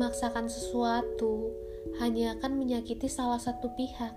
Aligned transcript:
Memaksakan 0.00 0.48
sesuatu 0.48 1.52
hanya 2.00 2.32
akan 2.32 2.56
menyakiti 2.56 3.04
salah 3.04 3.36
satu 3.36 3.68
pihak. 3.76 4.16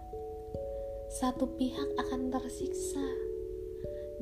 Satu 1.12 1.60
pihak 1.60 2.00
akan 2.00 2.32
tersiksa 2.32 3.04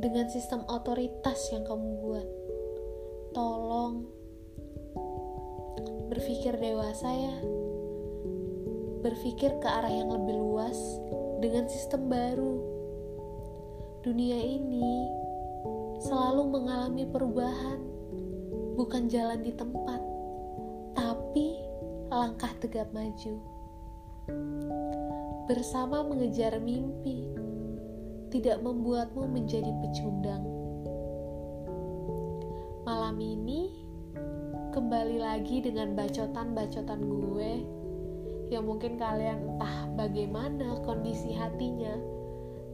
dengan 0.01 0.25
sistem 0.25 0.65
otoritas 0.65 1.37
yang 1.53 1.61
kamu 1.61 2.01
buat. 2.01 2.27
Tolong 3.37 4.09
berpikir 6.09 6.57
dewasa 6.57 7.13
ya. 7.13 7.37
Berpikir 9.05 9.53
ke 9.61 9.67
arah 9.69 9.93
yang 9.93 10.09
lebih 10.09 10.41
luas 10.41 10.81
dengan 11.45 11.69
sistem 11.69 12.09
baru. 12.09 12.57
Dunia 14.01 14.41
ini 14.41 15.05
selalu 16.09 16.57
mengalami 16.57 17.05
perubahan, 17.05 17.77
bukan 18.81 19.05
jalan 19.13 19.45
di 19.45 19.53
tempat, 19.53 20.00
langkah 22.21 22.53
tegap 22.61 22.93
maju. 22.93 23.33
Bersama 25.49 26.05
mengejar 26.05 26.61
mimpi, 26.61 27.33
tidak 28.29 28.61
membuatmu 28.61 29.25
menjadi 29.25 29.73
pecundang. 29.81 30.45
Malam 32.85 33.17
ini 33.17 33.73
kembali 34.69 35.17
lagi 35.17 35.65
dengan 35.65 35.97
bacotan-bacotan 35.97 37.01
gue 37.01 37.51
yang 38.53 38.69
mungkin 38.69 39.01
kalian 39.01 39.57
entah 39.57 39.89
bagaimana 39.97 40.77
kondisi 40.85 41.33
hatinya, 41.33 41.97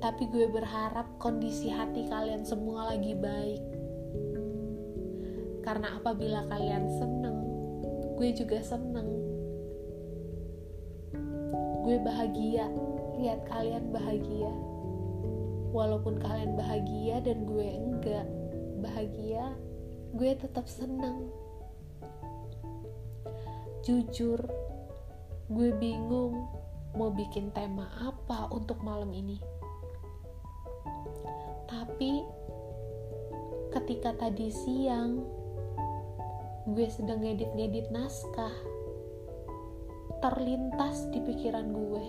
tapi 0.03 0.27
gue 0.27 0.51
berharap 0.51 1.07
kondisi 1.23 1.71
hati 1.71 2.03
kalian 2.11 2.43
semua 2.43 2.91
lagi 2.91 3.15
baik. 3.15 3.63
Karena 5.63 5.95
apabila 6.03 6.43
kalian 6.51 6.83
seneng, 6.99 7.37
gue 8.19 8.35
juga 8.35 8.59
seneng. 8.59 9.16
Gue 11.87 12.03
bahagia 12.03 12.67
lihat 13.15 13.47
kalian 13.47 13.95
bahagia. 13.95 14.51
Walaupun 15.71 16.19
kalian 16.19 16.59
bahagia 16.59 17.23
dan 17.23 17.47
gue 17.47 17.63
enggak 17.63 18.27
bahagia, 18.83 19.55
gue 20.11 20.35
tetap 20.35 20.67
seneng. 20.67 21.31
Jujur, 23.87 24.35
gue 25.47 25.69
bingung 25.79 26.51
mau 26.91 27.07
bikin 27.07 27.55
tema 27.55 27.87
apa 28.03 28.51
untuk 28.51 28.83
malam 28.83 29.15
ini. 29.15 29.39
Tapi 31.71 32.19
ketika 33.71 34.11
tadi 34.27 34.51
siang 34.51 35.23
gue 36.67 36.87
sedang 36.91 37.23
ngedit-ngedit 37.23 37.95
naskah, 37.95 38.51
terlintas 40.17 41.05
di 41.13 41.21
pikiran 41.21 41.67
gue 41.69 42.05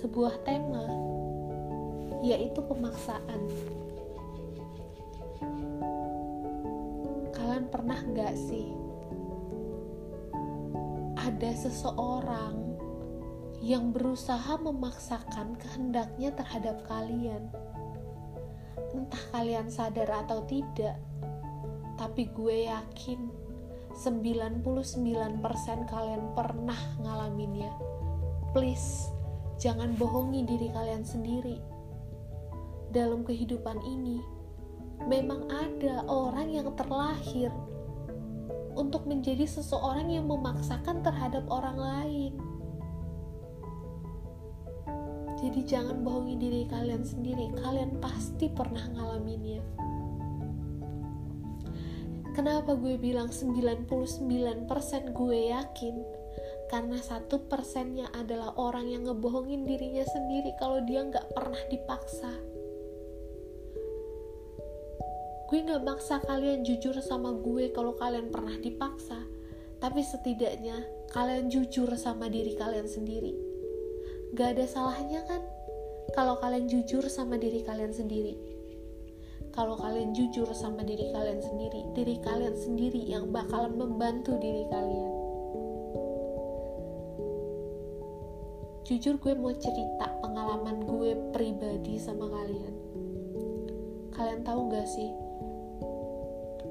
sebuah 0.00 0.44
tema 0.44 0.84
yaitu 2.20 2.60
pemaksaan. 2.60 3.40
Kalian 7.32 7.66
pernah 7.72 8.00
nggak 8.00 8.36
sih 8.36 8.68
ada 11.16 11.50
seseorang 11.56 12.76
yang 13.60 13.92
berusaha 13.92 14.56
memaksakan 14.60 15.56
kehendaknya 15.56 16.32
terhadap 16.36 16.84
kalian? 16.84 17.48
Entah 18.92 19.24
kalian 19.32 19.68
sadar 19.72 20.08
atau 20.24 20.44
tidak, 20.48 20.96
tapi 21.96 22.28
gue 22.32 22.68
yakin 22.68 23.39
99% 24.00 24.64
kalian 25.92 26.22
pernah 26.32 26.80
ngalaminnya. 27.04 27.68
Please, 28.56 29.12
jangan 29.60 29.92
bohongi 30.00 30.48
diri 30.48 30.72
kalian 30.72 31.04
sendiri. 31.04 31.60
Dalam 32.96 33.28
kehidupan 33.28 33.76
ini, 33.84 34.24
memang 35.04 35.44
ada 35.52 36.00
orang 36.08 36.48
yang 36.48 36.72
terlahir 36.80 37.52
untuk 38.72 39.04
menjadi 39.04 39.44
seseorang 39.44 40.08
yang 40.08 40.24
memaksakan 40.24 41.04
terhadap 41.04 41.44
orang 41.52 41.76
lain. 41.76 42.32
Jadi 45.44 45.60
jangan 45.68 46.00
bohongi 46.00 46.40
diri 46.40 46.64
kalian 46.72 47.04
sendiri, 47.04 47.52
kalian 47.60 48.00
pasti 48.00 48.48
pernah 48.48 48.88
ngalaminnya. 48.96 49.60
Kenapa 52.40 52.72
gue 52.72 52.96
bilang 52.96 53.28
99% 53.28 54.00
gue 55.12 55.38
yakin? 55.52 55.94
Karena 56.72 56.96
satu 56.96 57.44
persennya 57.44 58.08
adalah 58.16 58.56
orang 58.56 58.88
yang 58.88 59.04
ngebohongin 59.04 59.68
dirinya 59.68 60.00
sendiri 60.08 60.56
kalau 60.56 60.80
dia 60.88 61.04
nggak 61.04 61.36
pernah 61.36 61.60
dipaksa. 61.68 62.32
Gue 65.52 65.58
nggak 65.68 65.84
maksa 65.84 66.16
kalian 66.24 66.64
jujur 66.64 66.96
sama 67.04 67.36
gue 67.44 67.76
kalau 67.76 67.92
kalian 68.00 68.32
pernah 68.32 68.56
dipaksa, 68.56 69.20
tapi 69.76 70.00
setidaknya 70.00 70.80
kalian 71.12 71.52
jujur 71.52 71.92
sama 72.00 72.32
diri 72.32 72.56
kalian 72.56 72.88
sendiri. 72.88 73.36
Gak 74.32 74.56
ada 74.56 74.64
salahnya 74.64 75.28
kan 75.28 75.44
kalau 76.16 76.40
kalian 76.40 76.72
jujur 76.72 77.04
sama 77.04 77.36
diri 77.36 77.60
kalian 77.60 77.92
sendiri 77.92 78.59
kalau 79.60 79.76
kalian 79.76 80.16
jujur 80.16 80.48
sama 80.56 80.80
diri 80.80 81.12
kalian 81.12 81.36
sendiri, 81.44 81.84
diri 81.92 82.16
kalian 82.24 82.56
sendiri 82.56 82.96
yang 83.04 83.28
bakalan 83.28 83.76
membantu 83.76 84.40
diri 84.40 84.64
kalian. 84.72 85.12
Jujur 88.88 89.20
gue 89.20 89.36
mau 89.36 89.52
cerita 89.52 90.16
pengalaman 90.24 90.80
gue 90.88 91.12
pribadi 91.36 92.00
sama 92.00 92.32
kalian. 92.32 92.72
Kalian 94.16 94.40
tahu 94.48 94.72
gak 94.72 94.88
sih? 94.88 95.12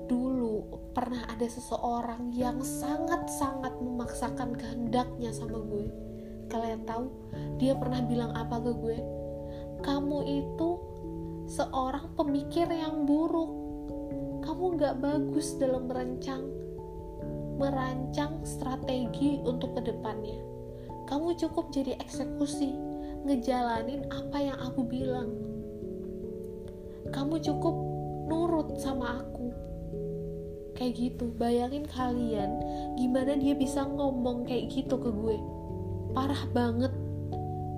Dulu 0.10 0.90
pernah 0.90 1.30
ada 1.30 1.46
seseorang 1.46 2.34
yang 2.34 2.58
sangat-sangat 2.58 3.78
memaksakan 3.86 4.58
kehendaknya 4.58 5.30
sama 5.30 5.62
gue. 5.62 5.94
Kalian 6.50 6.90
tahu? 6.90 7.06
Dia 7.62 7.78
pernah 7.78 8.02
bilang 8.02 8.34
apa 8.34 8.58
ke 8.58 8.74
gue? 8.74 8.98
Kamu 9.86 10.26
itu 10.26 10.89
seorang 11.50 12.14
pemikir 12.14 12.70
yang 12.70 13.10
buruk. 13.10 13.50
Kamu 14.46 14.78
gak 14.78 15.02
bagus 15.02 15.58
dalam 15.58 15.90
merancang 15.90 16.46
merancang 17.60 18.40
strategi 18.48 19.42
untuk 19.44 19.76
ke 19.76 19.92
depannya. 19.92 20.40
Kamu 21.12 21.36
cukup 21.36 21.76
jadi 21.76 22.00
eksekusi, 22.00 22.72
ngejalanin 23.28 24.08
apa 24.08 24.38
yang 24.40 24.56
aku 24.64 24.88
bilang. 24.88 25.36
Kamu 27.12 27.36
cukup 27.44 27.76
nurut 28.32 28.80
sama 28.80 29.20
aku. 29.20 29.52
Kayak 30.80 30.94
gitu, 30.96 31.36
bayangin 31.36 31.84
kalian 31.84 32.64
gimana 32.96 33.36
dia 33.36 33.52
bisa 33.58 33.84
ngomong 33.84 34.48
kayak 34.48 34.72
gitu 34.72 34.96
ke 34.96 35.12
gue. 35.12 35.36
Parah 36.16 36.48
banget. 36.56 36.94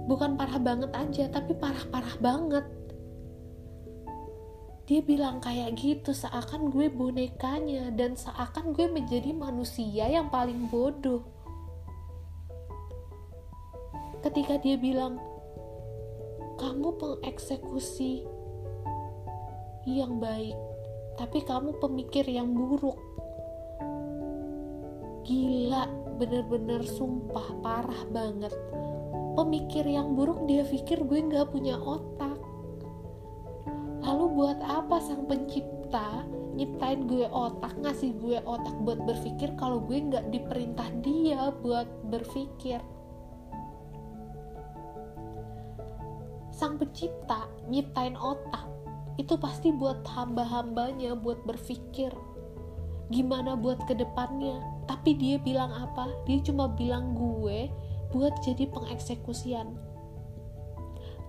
Bukan 0.05 0.37
parah 0.37 0.61
banget 0.61 0.93
aja, 0.93 1.25
tapi 1.33 1.57
parah-parah 1.57 2.15
banget 2.21 2.65
dia 4.91 4.99
bilang 4.99 5.39
kayak 5.39 5.79
gitu 5.79 6.11
seakan 6.11 6.67
gue 6.67 6.91
bonekanya 6.91 7.95
dan 7.95 8.19
seakan 8.19 8.75
gue 8.75 8.91
menjadi 8.91 9.31
manusia 9.31 10.03
yang 10.03 10.27
paling 10.27 10.67
bodoh. 10.67 11.23
Ketika 14.19 14.59
dia 14.59 14.75
bilang 14.75 15.15
kamu 16.59 16.99
pengeksekusi 16.99 18.27
yang 19.87 20.19
baik 20.19 20.59
tapi 21.15 21.39
kamu 21.39 21.71
pemikir 21.79 22.27
yang 22.27 22.51
buruk. 22.51 22.99
Gila 25.23 25.87
bener-bener 26.19 26.83
sumpah 26.83 27.47
parah 27.63 28.03
banget. 28.11 28.51
Pemikir 29.39 29.87
yang 29.87 30.19
buruk 30.19 30.43
dia 30.51 30.67
pikir 30.67 30.99
gue 31.07 31.31
gak 31.31 31.47
punya 31.47 31.79
otak 31.79 32.30
sang 35.11 35.27
pencipta 35.27 36.23
nyiptain 36.55 37.03
gue 37.03 37.27
otak, 37.27 37.75
ngasih 37.83 38.15
gue 38.23 38.39
otak 38.47 38.71
buat 38.87 39.03
berpikir 39.03 39.51
kalau 39.59 39.83
gue 39.83 39.99
nggak 39.99 40.31
diperintah 40.31 40.87
dia 41.03 41.51
buat 41.59 41.83
berpikir? 42.07 42.79
Sang 46.55 46.79
pencipta 46.79 47.43
nyiptain 47.67 48.15
otak 48.15 48.63
itu 49.19 49.35
pasti 49.35 49.75
buat 49.75 49.99
hamba-hambanya 50.07 51.19
buat 51.19 51.43
berpikir 51.43 52.15
gimana 53.11 53.59
buat 53.59 53.83
ke 53.83 53.91
depannya 53.91 54.63
tapi 54.87 55.19
dia 55.19 55.35
bilang 55.43 55.75
apa 55.75 56.07
dia 56.23 56.39
cuma 56.39 56.71
bilang 56.71 57.11
gue 57.11 57.67
buat 58.15 58.31
jadi 58.39 58.71
pengeksekusian 58.71 59.75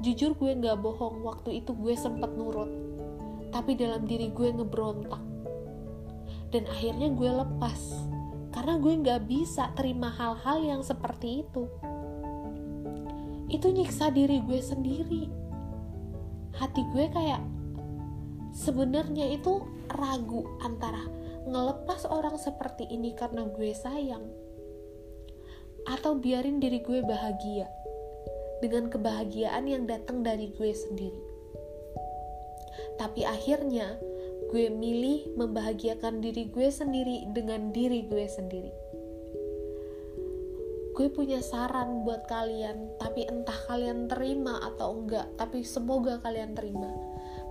Jujur 0.03 0.35
gue 0.35 0.51
gak 0.59 0.83
bohong, 0.83 1.23
waktu 1.23 1.63
itu 1.63 1.71
gue 1.79 1.95
sempat 1.95 2.35
nurut. 2.35 2.92
Tapi 3.53 3.77
dalam 3.77 4.09
diri 4.09 4.33
gue 4.33 4.49
ngebrontak. 4.51 5.31
dan 6.53 6.69
akhirnya 6.69 7.09
gue 7.09 7.31
lepas 7.33 7.81
karena 8.53 8.77
gue 8.77 8.93
nggak 9.01 9.23
bisa 9.25 9.73
terima 9.73 10.13
hal-hal 10.13 10.61
yang 10.61 10.85
seperti 10.85 11.49
itu 11.49 11.65
itu 13.49 13.73
nyiksa 13.73 14.13
diri 14.13 14.45
gue 14.45 14.61
sendiri 14.61 15.33
hati 16.61 16.85
gue 16.93 17.09
kayak 17.09 17.41
sebenarnya 18.53 19.33
itu 19.33 19.65
ragu 19.97 20.45
antara 20.61 21.09
ngelepas 21.49 22.05
orang 22.13 22.37
seperti 22.37 22.85
ini 22.93 23.17
karena 23.17 23.49
gue 23.49 23.73
sayang 23.73 24.29
atau 25.89 26.15
biarin 26.21 26.61
diri 26.61 26.85
gue 26.85 27.01
bahagia 27.03 27.67
dengan 28.63 28.87
kebahagiaan 28.87 29.67
yang 29.67 29.91
datang 29.91 30.23
dari 30.23 30.55
gue 30.55 30.71
sendiri. 30.71 31.32
Tapi 33.01 33.25
akhirnya 33.25 33.97
gue 34.53 34.69
milih 34.69 35.33
membahagiakan 35.39 36.21
diri 36.21 36.53
gue 36.53 36.69
sendiri 36.69 37.25
dengan 37.33 37.73
diri 37.73 38.05
gue 38.05 38.27
sendiri. 38.29 38.73
Gue 40.93 41.09
punya 41.09 41.41
saran 41.41 42.05
buat 42.05 42.29
kalian, 42.29 43.01
tapi 43.01 43.25
entah 43.25 43.57
kalian 43.65 44.13
terima 44.13 44.61
atau 44.61 45.01
enggak, 45.01 45.25
tapi 45.41 45.65
semoga 45.65 46.21
kalian 46.21 46.53
terima. 46.53 46.93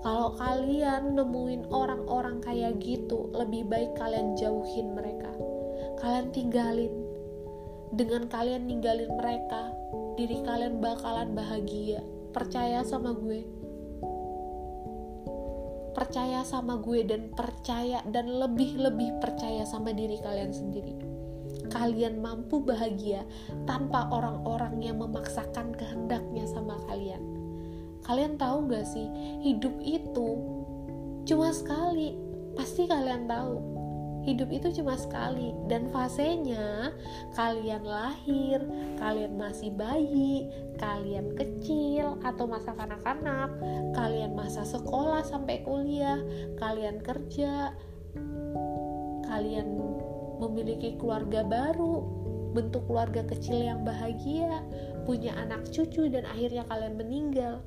Kalau 0.06 0.38
kalian 0.38 1.18
nemuin 1.18 1.74
orang-orang 1.74 2.38
kayak 2.46 2.78
gitu, 2.78 3.34
lebih 3.34 3.66
baik 3.66 3.98
kalian 3.98 4.38
jauhin 4.38 4.94
mereka. 4.94 5.34
Kalian 5.98 6.30
tinggalin. 6.30 6.94
Dengan 7.98 8.30
kalian 8.30 8.70
ninggalin 8.70 9.10
mereka, 9.10 9.74
diri 10.22 10.46
kalian 10.46 10.78
bakalan 10.78 11.34
bahagia. 11.34 12.06
Percaya 12.38 12.86
sama 12.86 13.18
gue. 13.18 13.61
Percaya 16.02 16.42
sama 16.42 16.82
gue 16.82 17.06
dan 17.06 17.30
percaya 17.30 18.02
dan 18.10 18.26
lebih-lebih 18.26 19.22
percaya 19.22 19.62
sama 19.70 19.94
diri 19.94 20.18
kalian 20.18 20.50
sendiri. 20.50 20.98
Kalian 21.70 22.26
mampu 22.26 22.58
bahagia 22.58 23.22
tanpa 23.70 24.10
orang-orang 24.10 24.82
yang 24.82 24.98
memaksakan 24.98 25.78
kehendaknya 25.78 26.50
sama 26.50 26.82
kalian. 26.90 27.22
Kalian 28.02 28.34
tahu 28.42 28.66
gak 28.66 28.90
sih, 28.90 29.06
hidup 29.46 29.78
itu 29.86 30.42
cuma 31.30 31.54
sekali. 31.54 32.18
Pasti 32.58 32.90
kalian 32.90 33.30
tahu 33.30 33.81
hidup 34.26 34.50
itu 34.54 34.82
cuma 34.82 34.98
sekali. 34.98 35.54
Dan 35.66 35.90
fasenya 35.90 36.94
kalian 37.34 37.84
lahir, 37.86 38.62
kalian 39.02 39.38
masih 39.38 39.74
bayi, 39.74 40.50
kalian 40.78 41.34
kecil 41.38 42.18
atau 42.22 42.46
masa 42.46 42.74
kanak-kanak, 42.78 43.50
kalian 43.98 44.34
masa 44.38 44.66
sekolah 44.66 45.26
sampai 45.26 45.66
kuliah, 45.66 46.22
kalian 46.62 47.02
kerja, 47.02 47.74
kalian 49.26 49.68
memiliki 50.42 50.98
keluarga 50.98 51.46
baru, 51.46 52.02
bentuk 52.52 52.84
keluarga 52.90 53.24
kecil 53.26 53.62
yang 53.62 53.82
bahagia, 53.88 54.62
punya 55.06 55.34
anak 55.40 55.66
cucu 55.72 56.12
dan 56.12 56.28
akhirnya 56.28 56.68
kalian 56.68 57.00
meninggal 57.00 57.64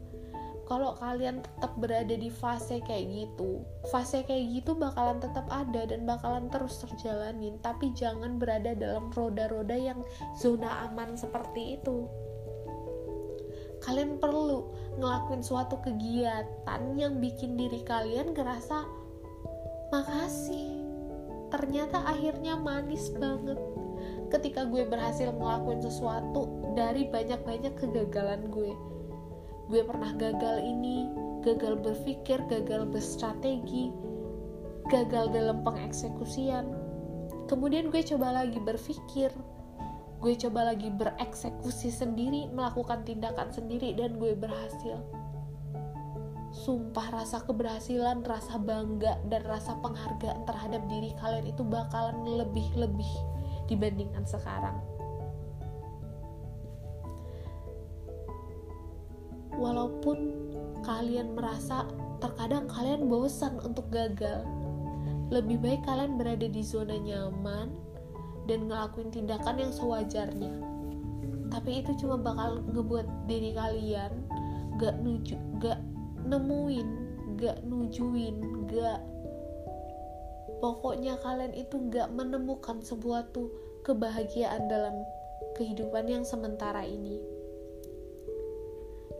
kalau 0.64 0.96
kalian 0.96 1.44
tetap 1.44 1.72
berada 1.76 2.14
di 2.16 2.32
fase 2.32 2.80
kayak 2.84 3.04
gitu 3.12 3.60
fase 3.88 4.24
kayak 4.24 4.48
gitu 4.60 4.72
bakalan 4.72 5.20
tetap 5.20 5.44
ada 5.52 5.84
dan 5.84 6.08
bakalan 6.08 6.48
terus 6.48 6.80
terjalanin. 6.80 7.60
Tapi 7.60 7.92
jangan 7.92 8.40
berada 8.40 8.72
dalam 8.72 9.12
roda-roda 9.12 9.76
yang 9.76 10.00
zona 10.40 10.88
aman 10.88 11.16
seperti 11.16 11.80
itu. 11.80 12.08
Kalian 13.84 14.16
perlu 14.16 14.72
ngelakuin 14.96 15.44
suatu 15.44 15.76
kegiatan 15.84 16.82
yang 16.96 17.20
bikin 17.20 17.60
diri 17.60 17.84
kalian 17.84 18.32
ngerasa 18.32 18.88
makasih 19.92 20.80
ternyata 21.52 22.00
akhirnya 22.08 22.56
manis 22.56 23.12
banget. 23.20 23.60
Ketika 24.32 24.64
gue 24.66 24.88
berhasil 24.88 25.30
ngelakuin 25.30 25.84
sesuatu 25.84 26.72
dari 26.74 27.06
banyak-banyak 27.12 27.76
kegagalan 27.76 28.48
gue 28.48 28.72
gue 29.68 29.80
pernah 29.84 30.12
gagal 30.16 30.60
ini, 30.60 31.08
gagal 31.40 31.80
berpikir, 31.80 32.40
gagal 32.48 32.84
berstrategi, 32.88 33.88
gagal 34.92 35.32
dalam 35.32 35.64
pengeksekusian. 35.64 36.68
Kemudian 37.48 37.88
gue 37.88 38.04
coba 38.04 38.44
lagi 38.44 38.60
berpikir, 38.60 39.32
gue 40.20 40.34
coba 40.48 40.72
lagi 40.72 40.88
bereksekusi 40.92 41.88
sendiri, 41.92 42.48
melakukan 42.52 43.04
tindakan 43.04 43.48
sendiri, 43.52 43.96
dan 43.96 44.16
gue 44.20 44.36
berhasil. 44.36 45.00
Sumpah 46.54 47.10
rasa 47.10 47.42
keberhasilan, 47.42 48.22
rasa 48.22 48.60
bangga, 48.60 49.18
dan 49.28 49.42
rasa 49.48 49.74
penghargaan 49.80 50.46
terhadap 50.46 50.86
diri 50.86 51.10
kalian 51.18 51.50
itu 51.50 51.66
bakalan 51.66 52.20
lebih-lebih 52.24 53.12
dibandingkan 53.66 54.22
sekarang. 54.28 54.93
Walaupun 59.64 60.36
kalian 60.84 61.32
merasa 61.32 61.88
terkadang 62.20 62.68
kalian 62.68 63.08
bosan 63.08 63.56
untuk 63.64 63.88
gagal. 63.88 64.44
Lebih 65.32 65.56
baik 65.64 65.88
kalian 65.88 66.20
berada 66.20 66.44
di 66.44 66.60
zona 66.60 67.00
nyaman 67.00 67.72
dan 68.44 68.68
ngelakuin 68.68 69.08
tindakan 69.08 69.56
yang 69.56 69.72
sewajarnya. 69.72 70.52
Tapi 71.48 71.80
itu 71.80 71.96
cuma 72.04 72.20
bakal 72.20 72.60
ngebuat 72.68 73.08
diri 73.24 73.56
kalian 73.56 74.12
gak 74.74 74.98
nuju 75.06 75.38
gak 75.62 75.78
nemuin 76.26 76.88
gak 77.38 77.62
nujuin 77.62 78.36
gak 78.66 79.00
pokoknya 80.58 81.14
kalian 81.22 81.54
itu 81.54 81.78
gak 81.94 82.10
menemukan 82.10 82.82
sebuah 82.82 83.30
tuh 83.30 83.54
kebahagiaan 83.86 84.66
dalam 84.66 85.06
kehidupan 85.54 86.10
yang 86.10 86.26
sementara 86.26 86.82
ini 86.82 87.22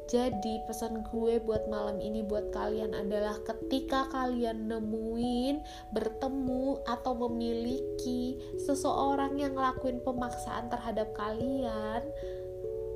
jadi 0.05 0.61
pesan 0.69 1.01
gue 1.01 1.41
buat 1.41 1.65
malam 1.73 1.97
ini 1.97 2.21
buat 2.21 2.53
kalian 2.53 2.93
adalah 2.93 3.41
ketika 3.41 4.05
kalian 4.13 4.69
nemuin, 4.69 5.65
bertemu 5.97 6.85
atau 6.85 7.17
memiliki 7.25 8.37
seseorang 8.61 9.41
yang 9.41 9.57
ngelakuin 9.57 10.05
pemaksaan 10.05 10.69
terhadap 10.69 11.09
kalian, 11.17 12.05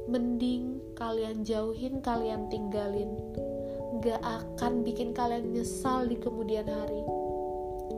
mending 0.05 0.84
kalian 1.00 1.40
jauhin, 1.49 2.05
kalian 2.05 2.44
tinggalin. 2.52 3.16
Gak 4.05 4.20
akan 4.20 4.84
bikin 4.84 5.16
kalian 5.16 5.56
nyesal 5.56 6.05
di 6.05 6.20
kemudian 6.20 6.69
hari. 6.69 7.03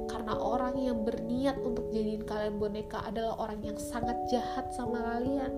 Karena 0.06 0.38
orang 0.38 0.78
yang 0.78 1.02
berniat 1.02 1.58
untuk 1.66 1.90
jadiin 1.90 2.22
kalian 2.22 2.62
boneka 2.62 3.02
adalah 3.02 3.34
orang 3.42 3.58
yang 3.66 3.78
sangat 3.78 4.14
jahat 4.30 4.70
sama 4.70 5.02
kalian. 5.02 5.50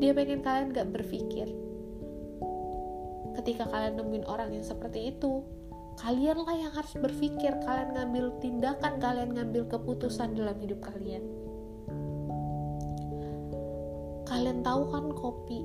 Dia 0.00 0.16
pengen 0.16 0.40
kalian 0.40 0.72
gak 0.72 0.88
berpikir 0.88 1.65
ketika 3.36 3.68
kalian 3.68 4.00
nemuin 4.00 4.24
orang 4.24 4.50
yang 4.56 4.64
seperti 4.64 5.12
itu 5.12 5.44
kalianlah 5.96 6.52
yang 6.56 6.72
harus 6.76 6.92
berpikir 6.96 7.56
kalian 7.64 7.96
ngambil 7.96 8.36
tindakan 8.40 9.00
kalian 9.00 9.32
ngambil 9.32 9.64
keputusan 9.68 10.36
dalam 10.36 10.56
hidup 10.60 10.80
kalian. 10.84 11.24
Kalian 14.28 14.60
tahu 14.60 14.82
kan 14.92 15.06
kopi? 15.16 15.60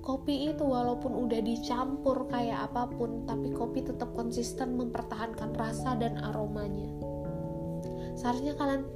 Kopi 0.00 0.48
itu 0.48 0.64
walaupun 0.64 1.12
udah 1.12 1.44
dicampur 1.44 2.24
kayak 2.32 2.72
apa 2.72 2.88
pun 2.88 3.28
tapi 3.28 3.52
kopi 3.52 3.84
tetap 3.84 4.16
konsisten 4.16 4.80
mempertahankan 4.80 5.52
rasa 5.60 5.92
dan 6.00 6.16
aromanya. 6.24 6.88
Seharusnya 8.16 8.56
kalian 8.56 8.88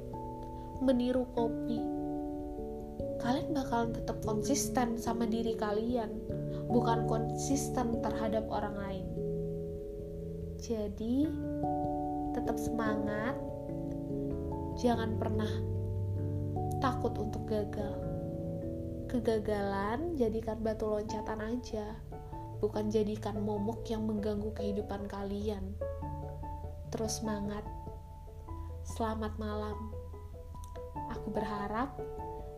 meniru 0.81 1.29
kopi. 1.37 1.77
Kalian 3.21 3.53
bakalan 3.53 3.93
tetap 3.93 4.17
konsisten 4.25 4.97
sama 4.97 5.29
diri 5.29 5.53
kalian 5.53 6.09
bukan 6.69 7.05
konsisten 7.05 8.01
terhadap 8.01 8.45
orang 8.49 8.75
lain. 8.77 9.07
Jadi, 10.61 11.29
tetap 12.33 12.57
semangat, 12.57 13.37
jangan 14.81 15.15
pernah 15.21 15.51
takut 16.81 17.13
untuk 17.21 17.45
gagal. 17.45 17.95
Kegagalan 19.05 20.17
jadikan 20.17 20.59
batu 20.59 20.89
loncatan 20.89 21.39
aja, 21.39 21.95
bukan 22.59 22.89
jadikan 22.89 23.39
momok 23.39 23.85
yang 23.87 24.03
mengganggu 24.03 24.51
kehidupan 24.57 25.05
kalian. 25.07 25.77
Terus 26.89 27.21
semangat, 27.21 27.63
selamat 28.83 29.37
malam. 29.37 29.77
Aku 31.13 31.29
berharap 31.31 31.95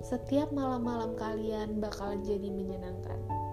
setiap 0.02 0.54
malam-malam 0.54 1.18
kalian 1.18 1.82
bakalan 1.82 2.22
jadi 2.24 2.50
menyenangkan. 2.54 3.47